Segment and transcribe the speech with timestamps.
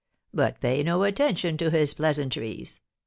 [0.33, 2.79] But pay no attention to his pleasantries.